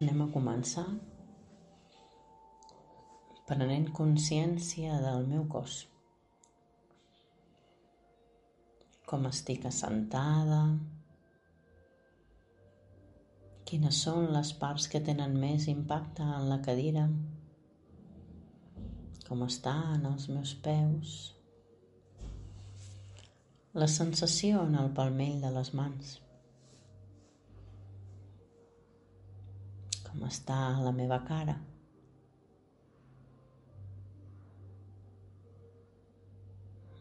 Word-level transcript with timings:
Anem 0.00 0.20
a 0.24 0.26
començar 0.32 0.86
prenent 3.50 3.90
consciència 3.98 4.94
del 5.02 5.26
meu 5.28 5.42
cos. 5.52 5.74
Com 9.10 9.26
estic 9.28 9.66
assentada, 9.68 10.60
quines 13.68 14.00
són 14.06 14.30
les 14.38 14.54
parts 14.62 14.88
que 14.94 15.02
tenen 15.10 15.36
més 15.44 15.68
impacte 15.74 16.30
en 16.38 16.48
la 16.54 16.60
cadira, 16.64 17.04
com 19.28 19.44
estan 19.50 20.08
els 20.14 20.30
meus 20.32 20.54
peus, 20.70 21.18
la 23.84 23.92
sensació 24.00 24.64
en 24.64 24.80
el 24.86 24.90
palmell 24.96 25.44
de 25.44 25.54
les 25.60 25.74
mans. 25.82 26.16
Com 30.10 30.26
està 30.26 30.58
la 30.82 30.92
meva 30.94 31.20
cara. 31.26 31.56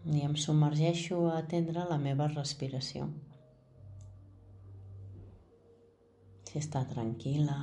I 0.09 0.23
em 0.25 0.35
submergeixo 0.41 1.19
a 1.29 1.39
atendre 1.41 1.85
la 1.89 1.97
meva 2.01 2.29
respiració. 2.31 3.09
Si 6.49 6.57
està 6.57 6.81
tranquil·la, 6.89 7.57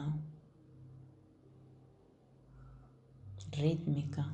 rítmica. 3.56 4.26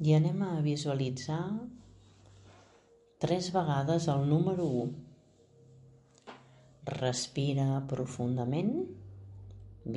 I 0.00 0.14
anem 0.16 0.40
a 0.46 0.54
visualitzar 0.64 1.42
tres 3.20 3.50
vegades 3.52 4.06
el 4.08 4.28
número 4.30 4.68
1 4.86 5.09
Respira 6.90 7.66
profundament, 7.90 8.72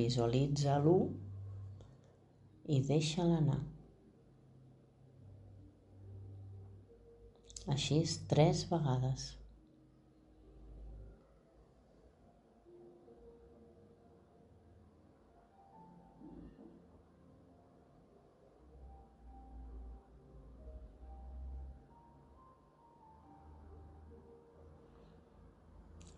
visualitza-lo 0.00 0.96
i 2.74 2.80
deixa-la 2.88 3.38
anar. 3.42 3.60
Així 7.74 8.02
tres 8.30 8.66
vegades. 8.70 9.30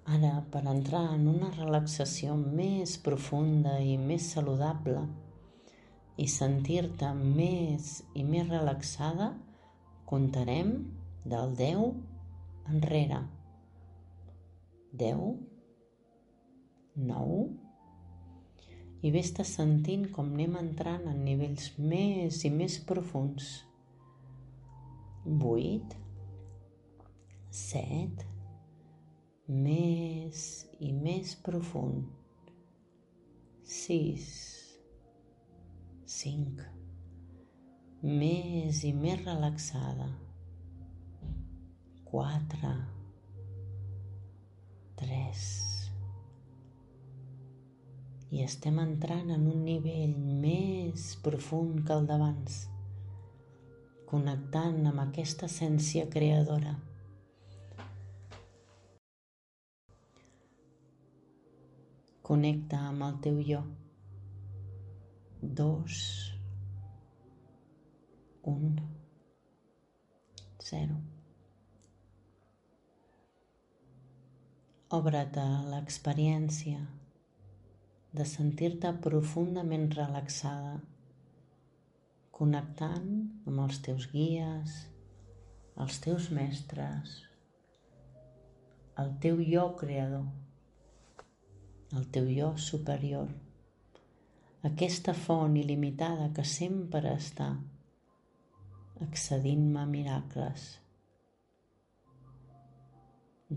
Ara, 0.06 0.36
per 0.52 0.62
entrar 0.70 1.02
en 1.16 1.24
una 1.26 1.48
relaxació 1.56 2.36
més 2.38 2.92
profunda 3.02 3.72
i 3.82 3.96
més 3.98 4.28
saludable 4.36 5.00
i 6.22 6.28
sentir-te 6.30 7.08
més 7.18 7.88
i 8.14 8.22
més 8.24 8.46
relaxada, 8.48 9.32
comptarem 10.06 10.70
del 11.26 11.56
10 11.58 11.82
enrere. 12.70 13.18
10, 15.02 15.34
9, 17.10 17.40
i 19.02 19.12
vés-te 19.12 19.44
sentint 19.44 20.06
com 20.14 20.30
anem 20.36 20.56
entrant 20.62 21.04
en 21.10 21.18
nivells 21.26 21.72
més 21.82 22.40
i 22.46 22.52
més 22.54 22.78
profuns. 22.86 23.50
8, 25.26 26.00
7, 27.50 28.35
més 29.48 30.66
i 30.82 30.90
més 30.92 31.36
profund. 31.46 32.08
Sis, 33.62 34.24
cinc, 36.02 36.62
més 38.02 38.82
i 38.82 38.90
més 38.94 39.22
relaxada. 39.22 40.08
Quatre, 42.06 42.72
tres. 44.98 45.44
I 48.34 48.42
estem 48.42 48.82
entrant 48.82 49.30
en 49.30 49.46
un 49.46 49.62
nivell 49.62 50.18
més 50.42 51.12
profund 51.22 51.84
que 51.86 51.94
el 51.94 52.10
d'abans, 52.10 52.64
connectant 54.10 54.82
amb 54.90 55.06
aquesta 55.06 55.46
essència 55.46 56.10
creadora. 56.10 56.74
Connecta 62.26 62.78
amb 62.88 63.04
el 63.06 63.18
teu 63.22 63.36
jo. 63.46 63.58
Dos, 65.58 65.96
un, 68.52 68.72
zero. 70.68 70.96
Obre't 74.98 75.38
a 75.38 75.44
l'experiència 75.68 76.80
de 78.18 78.26
sentir-te 78.26 78.90
profundament 79.04 79.86
relaxada, 79.94 80.80
connectant 82.40 83.12
amb 83.46 83.62
els 83.68 83.78
teus 83.86 84.08
guies, 84.16 84.74
els 85.86 86.02
teus 86.08 86.26
mestres, 86.40 87.14
el 89.04 89.14
teu 89.22 89.44
jo 89.52 89.68
creador 89.78 90.26
el 91.94 92.06
teu 92.10 92.26
jo 92.34 92.48
superior, 92.58 93.28
aquesta 94.66 95.12
font 95.14 95.54
il·limitada 95.60 96.32
que 96.34 96.42
sempre 96.42 97.12
està 97.14 97.52
accedint-me 99.04 99.84
a 99.84 99.86
miracles, 99.86 100.64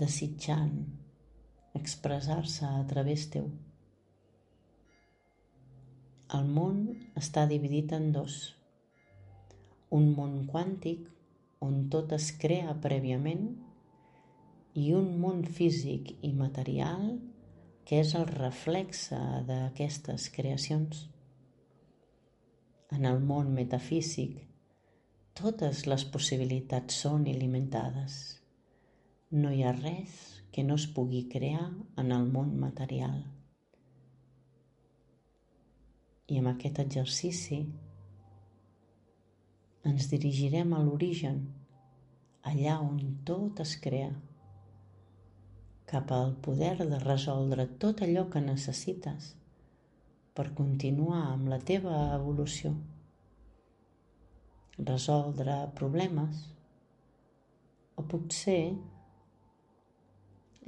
desitjant 0.03 0.75
expressar-se 1.79 2.67
a 2.67 2.83
través 2.91 3.25
teu. 3.33 3.47
El 6.37 6.45
món 6.59 6.83
està 7.17 7.47
dividit 7.49 7.95
en 7.97 8.11
dos. 8.13 8.35
Un 9.89 10.11
món 10.13 10.43
quàntic 10.51 11.07
on 11.65 11.87
tot 11.89 12.13
es 12.13 12.29
crea 12.43 12.75
prèviament 12.83 13.47
i 14.77 14.91
un 14.93 15.15
món 15.23 15.41
físic 15.57 16.13
i 16.21 16.29
material 16.37 17.15
que 17.89 18.03
és 18.03 18.11
el 18.13 18.27
reflexe 18.29 19.17
d'aquestes 19.47 20.27
creacions. 20.29 21.07
En 22.93 23.07
el 23.09 23.17
món 23.31 23.49
metafísic, 23.55 24.35
totes 25.39 25.81
les 25.89 26.05
possibilitats 26.13 26.99
són 27.05 27.25
il·limitades. 27.31 28.19
No 29.41 29.49
hi 29.49 29.65
ha 29.65 29.73
res 29.79 30.19
que 30.53 30.67
no 30.69 30.77
es 30.77 30.85
pugui 30.93 31.23
crear 31.33 31.65
en 32.03 32.13
el 32.13 32.29
món 32.29 32.53
material. 32.61 33.17
I 36.29 36.37
amb 36.43 36.53
aquest 36.53 36.85
exercici 36.85 37.63
ens 39.89 40.13
dirigirem 40.13 40.77
a 40.77 40.85
l'origen, 40.85 41.41
allà 42.53 42.81
on 42.85 43.23
tot 43.25 43.65
es 43.65 43.79
crea 43.81 44.13
cap 45.89 46.11
al 46.13 46.35
poder 46.45 46.75
de 46.77 46.99
resoldre 47.01 47.65
tot 47.81 48.03
allò 48.05 48.27
que 48.29 48.41
necessites 48.45 49.31
per 50.37 50.51
continuar 50.57 51.23
amb 51.31 51.49
la 51.49 51.57
teva 51.69 51.95
evolució. 52.13 52.75
Resoldre 54.77 55.55
problemes 55.79 56.43
o 57.97 58.05
potser 58.11 58.61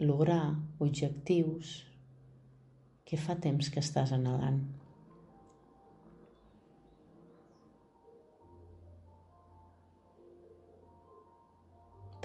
lograr 0.02 0.56
objectius 0.84 1.76
que 3.06 3.20
fa 3.20 3.38
temps 3.46 3.70
que 3.70 3.84
estàs 3.84 4.12
anhelant. 4.18 4.64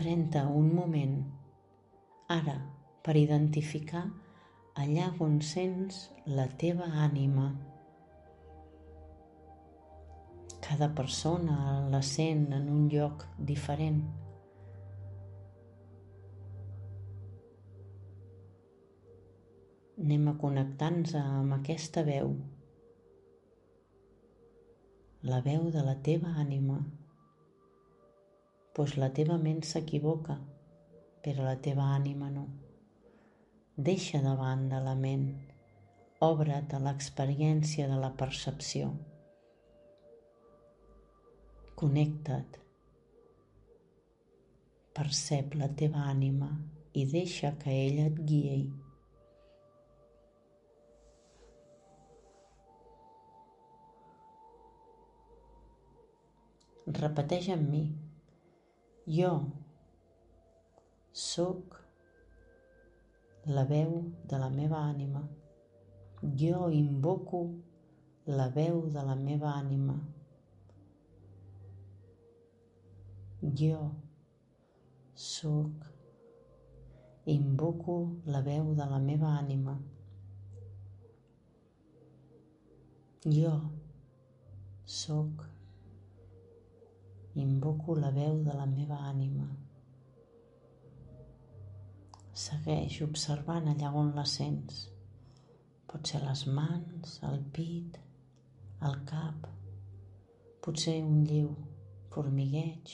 Pren-te 0.00 0.42
un 0.60 0.72
moment, 0.76 1.20
ara, 2.32 2.56
per 3.06 3.14
identificar 3.14 4.02
allà 4.82 5.12
on 5.22 5.36
sents 5.38 5.98
la 6.26 6.48
teva 6.58 6.88
ànima. 7.04 7.44
Cada 10.66 10.88
persona 10.90 11.86
la 11.92 12.00
sent 12.02 12.48
en 12.56 12.66
un 12.72 12.88
lloc 12.90 13.22
diferent. 13.52 14.02
Anem 20.02 20.26
a 20.26 20.36
connectar-nos 20.42 21.14
amb 21.22 21.54
aquesta 21.60 22.02
veu, 22.10 22.34
la 25.30 25.40
veu 25.46 25.70
de 25.70 25.86
la 25.86 25.94
teva 26.10 26.34
ànima, 26.42 26.82
doncs 28.74 28.98
la 28.98 29.14
teva 29.14 29.38
ment 29.48 29.62
s'equivoca, 29.62 30.42
però 31.22 31.46
la 31.46 31.58
teva 31.62 31.92
ànima 31.94 32.34
no. 32.34 32.48
Deixa 33.76 34.22
de 34.24 34.30
banda 34.36 34.78
la 34.80 34.94
ment. 34.96 35.26
Obre't 36.24 36.70
a 36.72 36.78
l'experiència 36.80 37.84
de 37.90 37.98
la 38.00 38.08
percepció. 38.22 38.86
Connecta't. 41.76 42.56
Percep 44.96 45.58
la 45.60 45.68
teva 45.82 46.06
ànima 46.08 46.48
i 46.96 47.04
deixa 47.12 47.52
que 47.60 47.76
ella 47.84 48.08
et 48.08 48.24
guiei. 48.32 48.64
Repeteix 57.04 57.52
amb 57.58 57.74
mi. 57.76 57.86
Jo 59.20 59.34
sóc 61.12 61.82
la 63.46 63.64
veu 63.64 64.12
de 64.28 64.38
la 64.38 64.48
meva 64.50 64.78
ànima. 64.90 65.22
Jo 66.40 66.68
invoco 66.70 67.40
la 68.26 68.48
veu 68.48 68.86
de 68.94 69.02
la 69.08 69.14
meva 69.14 69.52
ànima. 69.60 69.96
Jo 73.60 73.80
sóc 75.14 75.86
invoco 77.24 77.98
la 78.26 78.40
veu 78.40 78.74
de 78.74 78.86
la 78.94 78.98
meva 78.98 79.36
ànima. 79.38 79.76
Jo 83.24 83.60
sóc 84.84 85.46
Invoco 87.36 87.94
la 87.94 88.10
veu 88.10 88.38
de 88.44 88.52
la 88.56 88.64
meva 88.64 88.96
ànima. 89.10 89.46
Segueix 92.36 92.98
observant 93.04 93.68
allà 93.70 93.90
on 93.96 94.10
la 94.16 94.26
sents. 94.28 94.80
Pot 95.88 96.10
ser 96.10 96.18
les 96.20 96.42
mans, 96.58 97.14
el 97.28 97.38
pit, 97.56 97.96
el 98.88 98.98
cap, 99.08 99.46
potser 100.66 100.98
un 101.04 101.22
lleu 101.30 101.48
formigueig, 102.12 102.92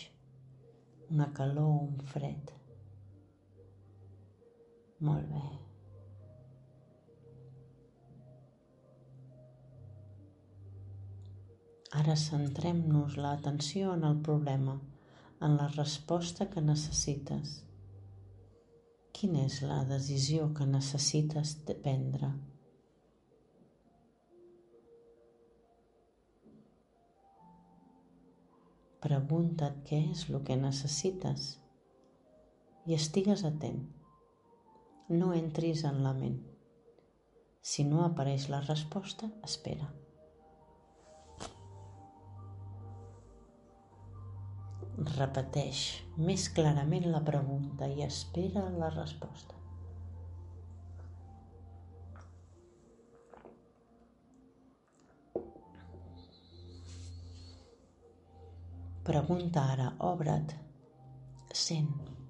una 1.09 1.27
calor 1.39 1.73
un 1.89 2.07
fred. 2.13 2.53
Molt 5.09 5.27
bé. 5.33 5.43
Ara 12.05 12.15
centrem-nos 12.29 13.19
l'atenció 13.27 13.99
en 13.99 14.07
el 14.13 14.23
problema, 14.31 14.79
en 15.43 15.59
la 15.59 15.69
resposta 15.75 16.47
que 16.55 16.63
necessites. 16.71 17.59
Quina 19.23 19.45
és 19.47 19.61
la 19.63 19.77
decisió 19.87 20.49
que 20.59 20.65
necessites 20.67 21.53
prendre? 21.85 22.31
Pregunta't 29.07 29.79
què 29.87 30.03
és 30.17 30.25
el 30.27 30.43
que 30.51 30.59
necessites 30.65 31.47
i 32.91 32.99
estigues 32.99 33.47
atent. 33.53 33.79
No 35.23 35.31
entris 35.39 35.87
en 35.95 36.03
la 36.03 36.19
ment. 36.19 36.41
Si 37.63 37.87
no 37.95 38.03
apareix 38.11 38.51
la 38.51 38.65
resposta, 38.67 39.31
espera. 39.47 39.93
Repeteix 44.99 45.79
més 46.21 46.51
clarament 46.53 47.07
la 47.09 47.23
pregunta 47.25 47.89
i 47.89 48.03
espera 48.05 48.67
la 48.77 48.91
resposta. 48.93 49.57
Pregunta 59.03 59.65
ara, 59.73 59.89
obre't, 60.13 60.53
sent. 61.53 62.22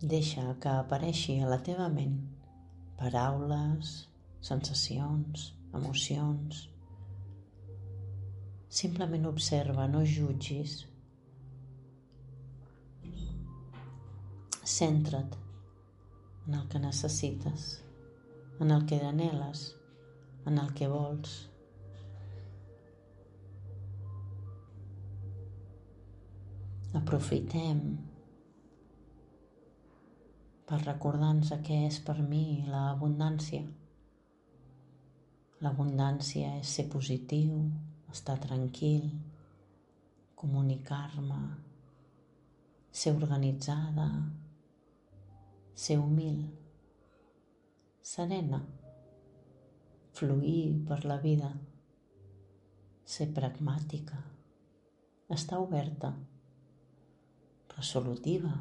Deixa 0.00 0.56
que 0.56 0.68
apareixi 0.72 1.34
a 1.44 1.48
la 1.50 1.58
teva 1.60 1.86
ment 1.92 2.14
paraules, 2.96 3.90
sensacions, 4.40 5.50
emocions. 5.76 6.62
Simplement 8.80 9.26
observa, 9.28 9.84
no 9.92 10.00
jutgis. 10.00 10.78
Centra't 14.64 15.36
en 16.48 16.54
el 16.54 16.66
que 16.72 16.80
necessites, 16.80 17.70
en 18.58 18.70
el 18.70 18.86
que 18.86 19.02
anheles, 19.04 19.74
en 20.46 20.56
el 20.64 20.72
que 20.72 20.88
vols. 20.88 21.34
Aprofitem 26.94 28.09
per 30.70 30.78
recordar-nos 30.84 31.48
què 31.66 31.76
és 31.88 31.96
per 32.06 32.14
mi 32.22 32.62
l'abundància. 32.70 33.64
L'abundància 35.66 36.52
és 36.60 36.74
ser 36.76 36.84
positiu, 36.92 37.56
estar 38.14 38.36
tranquil, 38.44 39.08
comunicar-me, 40.38 41.40
ser 43.02 43.16
organitzada, 43.18 44.06
ser 45.74 45.98
humil, 45.98 46.40
serena, 48.14 48.62
fluir 50.14 50.64
per 50.86 51.02
la 51.02 51.20
vida, 51.28 51.50
ser 53.02 53.32
pragmàtica, 53.34 54.22
estar 55.34 55.58
oberta, 55.66 56.14
resolutiva, 57.74 58.54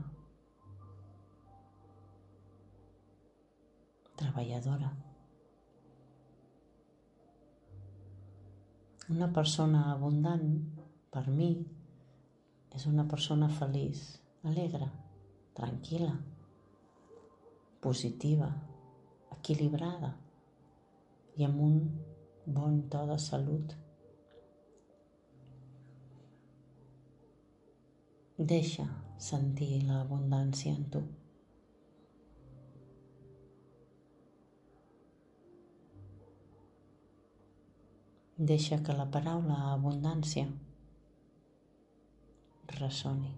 treballadora. 4.20 4.90
Una 9.10 9.30
persona 9.34 9.86
abundant, 9.94 10.50
per 11.10 11.26
mi, 11.34 11.52
és 12.78 12.86
una 12.86 13.06
persona 13.10 13.48
feliç, 13.50 14.04
alegre, 14.46 14.90
tranquil·la, 15.58 16.14
positiva, 17.82 18.50
equilibrada 19.34 20.12
i 21.40 21.48
amb 21.48 21.64
un 21.66 21.78
bon 22.60 22.82
to 22.92 23.06
de 23.10 23.18
salut. 23.24 23.74
Deixa 28.54 28.86
sentir 29.20 29.82
l'abundància 29.88 30.76
en 30.76 30.86
tu. 30.94 31.02
Deixa 38.40 38.78
que 38.80 38.94
la 38.96 39.04
paraula 39.12 39.56
abundància 39.74 40.46
ressoni. 42.78 43.34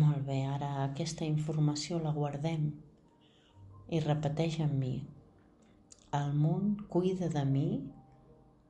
Molt 0.00 0.26
bé, 0.26 0.42
ara 0.50 0.74
aquesta 0.88 1.30
informació 1.30 2.02
la 2.02 2.10
guardem 2.18 2.72
i 3.86 4.02
repeteix 4.02 4.60
amb 4.66 4.80
mi. 4.82 4.94
El 6.24 6.34
món 6.44 6.74
cuida 6.96 7.30
de 7.30 7.46
mi 7.56 7.68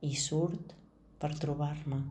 i 0.01 0.13
surt 0.29 0.77
per 1.17 1.33
trobar-me. 1.41 2.05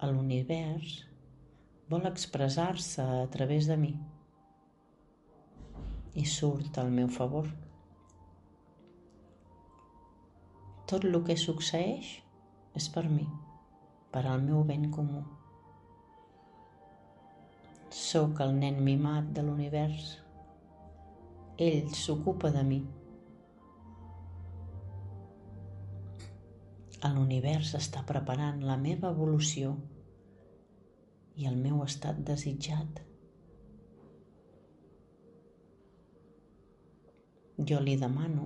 A 0.00 0.08
l'univers 0.08 0.92
vol 1.92 2.06
expressar-se 2.08 3.04
a 3.04 3.26
través 3.34 3.66
de 3.68 3.76
mi 3.76 3.90
i 6.14 6.24
surt 6.24 6.78
al 6.80 6.88
meu 6.90 7.08
favor. 7.12 7.50
Tot 10.90 11.04
el 11.06 11.18
que 11.26 11.36
succeeix 11.38 12.14
és 12.80 12.88
per 12.94 13.04
mi, 13.10 13.26
per 14.10 14.24
al 14.26 14.40
meu 14.46 14.64
ben 14.66 14.88
comú. 14.94 15.20
Sóc 17.90 18.40
el 18.42 18.56
nen 18.56 18.80
mimat 18.86 19.28
de 19.36 19.44
l'univers. 19.46 20.16
Ell 21.58 21.92
s'ocupa 21.94 22.50
de 22.54 22.64
mi. 22.66 22.80
L'univers 27.08 27.70
està 27.78 28.02
preparant 28.04 28.58
la 28.60 28.74
meva 28.76 29.08
evolució 29.14 29.70
i 31.40 31.46
el 31.48 31.54
meu 31.56 31.78
estat 31.84 32.18
desitjat. 32.30 33.00
Jo 37.70 37.78
li 37.80 37.94
demano 38.02 38.44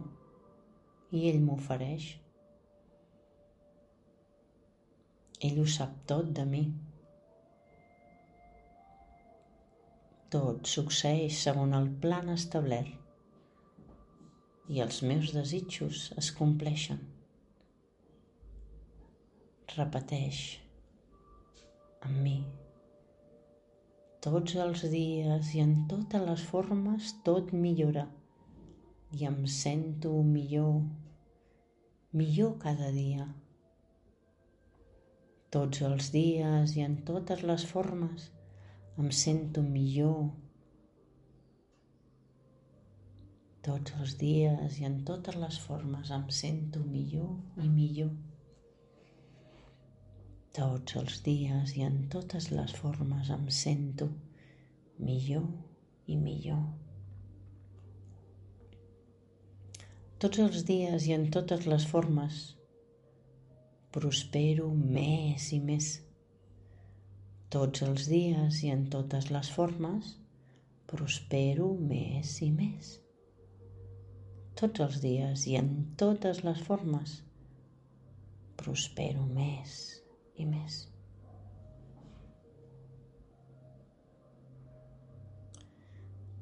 i 1.10 1.24
ell 1.30 1.40
m'ofereix. 1.42 2.06
Ell 5.48 5.58
ho 5.62 5.66
sap 5.76 5.96
tot 6.12 6.30
de 6.38 6.44
mi. 6.52 6.62
Tot 10.30 10.70
succeeix 10.76 11.42
segons 11.42 11.74
el 11.80 11.90
plan 12.06 12.30
establert 12.36 12.94
i 14.70 14.80
els 14.86 15.02
meus 15.02 15.34
desitjos 15.34 16.06
es 16.22 16.30
compleixen. 16.38 17.13
Repeteix 19.74 20.40
amb 22.06 22.18
mi. 22.24 22.34
Tots 24.26 24.54
els 24.64 24.84
dies 24.92 25.50
i 25.56 25.62
en 25.62 25.72
totes 25.90 26.26
les 26.28 26.44
formes 26.50 27.10
tot 27.28 27.50
millora 27.64 28.04
i 29.18 29.26
em 29.30 29.40
sento 29.56 30.12
millor, 30.28 30.78
millor 32.20 32.54
cada 32.66 32.92
dia. 32.94 33.26
Tots 35.54 35.82
els 35.90 36.12
dies 36.14 36.78
i 36.78 36.86
en 36.86 36.96
totes 37.10 37.44
les 37.50 37.66
formes 37.74 38.30
em 38.98 39.10
sento 39.24 39.62
millor, 39.66 40.24
Tots 43.64 43.94
els 43.96 44.14
dies 44.20 44.74
i 44.76 44.84
en 44.84 44.96
totes 45.08 45.38
les 45.40 45.56
formes 45.66 46.10
em 46.12 46.24
sento 46.38 46.82
millor 46.84 47.62
i 47.64 47.68
millor. 47.72 48.10
Tots 50.54 50.96
els 51.00 51.18
dies 51.26 51.74
i 51.78 51.82
en 51.86 51.96
totes 52.14 52.50
les 52.54 52.74
formes 52.78 53.30
em 53.36 53.46
sento 53.58 54.08
millor 55.08 55.48
i 56.06 56.18
millor. 56.20 56.62
Tots 60.22 60.42
els 60.46 60.64
dies 60.68 61.08
i 61.10 61.14
en 61.16 61.28
totes 61.36 61.66
les 61.66 61.86
formes 61.90 62.42
prospero 63.94 64.68
més 64.98 65.50
i 65.54 65.60
més. 65.70 65.92
Tots 67.54 67.82
els 67.86 68.10
dies 68.10 68.62
i 68.66 68.70
en 68.74 68.86
totes 68.94 69.30
les 69.34 69.50
formes 69.58 70.14
prospero 70.90 71.72
més 71.94 72.38
i 72.46 72.52
més 72.54 72.98
tots 74.54 74.80
els 74.84 75.00
dies 75.02 75.48
i 75.50 75.56
en 75.58 75.70
totes 75.98 76.44
les 76.46 76.60
formes, 76.62 77.16
prospero 78.60 79.26
més 79.26 80.03
i 80.40 80.46
més. 80.48 80.82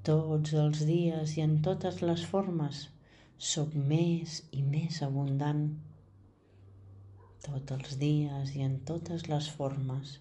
Tots 0.09 0.57
els 0.65 0.83
dies 0.89 1.37
i 1.39 1.45
en 1.45 1.61
totes 1.63 2.01
les 2.03 2.25
formes 2.27 2.83
sóc 3.53 3.75
més 3.93 4.41
i 4.51 4.63
més 4.67 4.99
abundant. 5.07 5.65
Tots 7.47 7.77
els 7.77 7.97
dies 8.01 8.55
i 8.59 8.67
en 8.67 8.81
totes 8.89 9.29
les 9.31 9.51
formes 9.59 10.17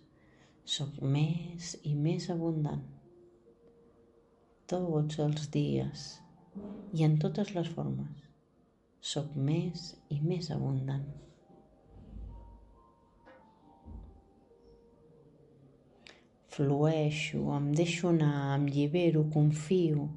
sóc 0.77 1.01
més 1.01 1.75
i 1.83 1.95
més 1.97 2.29
abundant. 2.33 2.83
Tots 4.69 5.17
els 5.25 5.49
dies 5.53 6.05
i 6.93 7.03
en 7.07 7.17
totes 7.23 7.55
les 7.55 7.73
formes. 7.73 8.21
Soc 9.01 9.33
més 9.49 9.91
i 10.13 10.19
més 10.21 10.51
abundant. 10.53 11.07
Flueixo, 16.51 17.37
em 17.55 17.71
deixo 17.71 18.09
anar, 18.09 18.57
em 18.59 18.65
llibero, 18.67 19.21
confio, 19.31 20.09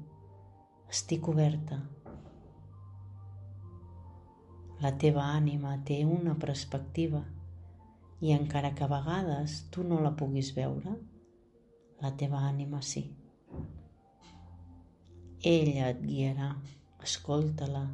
estic 0.91 1.29
oberta. 1.31 1.77
La 4.83 4.91
teva 4.99 5.23
ànima 5.31 5.77
té 5.87 6.01
una 6.03 6.33
perspectiva 6.41 7.21
i 8.19 8.33
encara 8.35 8.73
que 8.75 8.83
a 8.83 8.89
vegades 8.91 9.61
tu 9.71 9.85
no 9.87 10.01
la 10.03 10.11
puguis 10.19 10.49
veure, 10.57 10.97
la 12.03 12.11
teva 12.19 12.41
ànima 12.49 12.81
sí. 12.83 13.05
Ella 15.53 15.93
et 15.93 16.03
guiarà, 16.03 16.49
escolta-la. 17.11 17.85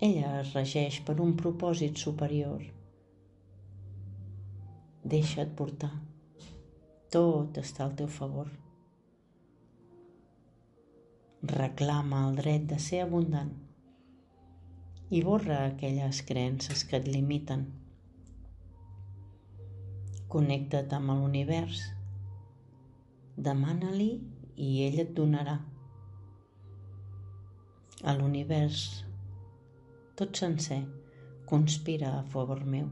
Ella 0.00 0.32
es 0.40 0.56
regeix 0.56 1.02
per 1.04 1.18
un 1.20 1.36
propòsit 1.36 2.00
superior. 2.00 2.64
Deixa't 5.06 5.52
portar. 5.54 5.92
Tot 7.14 7.58
està 7.60 7.84
al 7.84 7.92
teu 7.98 8.08
favor. 8.10 8.48
Reclama 11.52 12.24
el 12.26 12.40
dret 12.40 12.66
de 12.72 12.78
ser 12.82 13.04
abundant 13.04 13.52
i 15.14 15.20
borra 15.22 15.60
aquelles 15.68 16.24
creences 16.26 16.82
que 16.90 16.98
et 16.98 17.06
limiten. 17.06 17.62
Connecta't 20.34 20.98
amb 20.98 21.14
l'univers. 21.14 21.86
Demana-li 23.38 24.10
i 24.58 24.74
ell 24.90 25.00
et 25.06 25.16
donarà. 25.22 25.60
A 28.02 28.18
l'univers, 28.18 28.84
tot 30.18 30.34
sencer, 30.46 30.82
conspira 31.46 32.16
a 32.18 32.30
favor 32.34 32.66
meu. 32.66 32.90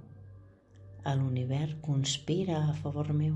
L'univers 1.12 1.74
conspira 1.82 2.56
a 2.64 2.72
favor 2.72 3.12
meu. 3.12 3.34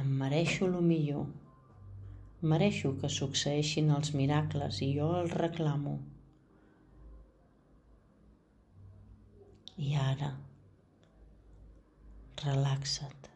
Em 0.00 0.08
mereixo 0.22 0.66
el 0.66 0.80
millor. 0.82 1.26
Mereixo 2.42 2.90
que 3.00 3.10
succeeixin 3.16 3.90
els 3.96 4.10
miracles 4.20 4.80
i 4.82 4.88
jo 4.96 5.10
els 5.20 5.36
reclamo. 5.42 5.92
I 9.78 9.94
ara, 9.94 10.32
relaxa't. 12.42 13.30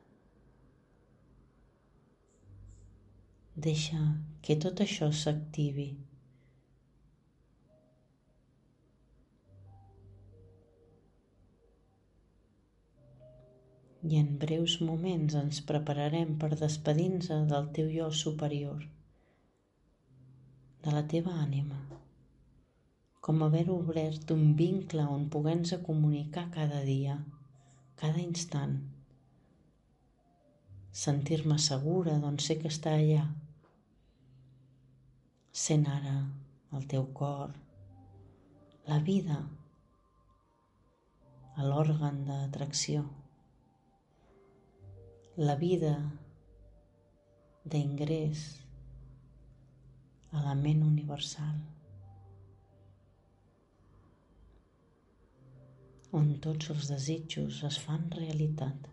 Deixa 3.69 4.01
que 4.43 4.59
tot 4.67 4.83
això 4.83 5.13
s'activi. 5.13 6.04
I 14.05 14.19
en 14.21 14.33
breus 14.41 14.77
moments 14.85 15.37
ens 15.41 15.61
prepararem 15.69 16.35
per 16.41 16.51
despedir-nos 16.61 17.31
del 17.53 17.69
teu 17.77 17.91
jo 17.93 18.11
superior, 18.23 18.83
de 20.85 20.93
la 20.93 21.05
teva 21.13 21.37
ànima, 21.45 21.79
com 23.25 23.41
haver 23.47 23.65
obert 23.73 24.35
un 24.35 24.51
vincle 24.59 25.07
on 25.15 25.31
puguem-nos 25.33 25.79
comunicar 25.87 26.51
cada 26.59 26.83
dia, 26.85 27.17
cada 28.03 28.21
instant, 28.21 28.77
sentir-me 31.05 31.57
segura, 31.71 32.19
doncs 32.27 32.51
sé 32.51 32.61
que 32.61 32.69
està 32.75 32.93
allà, 32.99 33.25
Sent 35.55 35.85
ara 35.87 36.13
el 36.77 36.87
teu 36.91 37.05
cor, 37.15 37.53
la 38.89 38.97
vida, 39.09 39.37
l'òrgan 41.69 42.19
d'atracció, 42.27 43.05
la 45.37 45.57
vida 45.59 45.97
d'ingrés 47.67 48.43
a 50.31 50.43
la 50.45 50.55
ment 50.55 50.85
universal, 50.87 51.57
on 56.15 56.31
tots 56.39 56.71
els 56.71 56.87
desitjos 56.93 57.65
es 57.67 57.81
fan 57.83 58.07
realitat. 58.15 58.91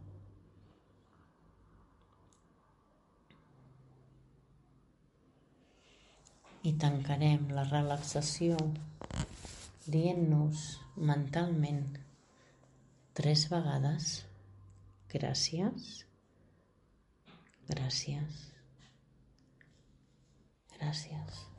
i 6.69 6.71
tancarem 6.77 7.47
la 7.57 7.63
relaxació 7.65 8.57
dient-nos 9.87 10.65
mentalment 11.09 11.87
tres 13.17 13.47
vegades 13.49 14.11
gràcies, 15.09 15.87
gràcies, 17.69 18.41
gràcies. 20.79 21.50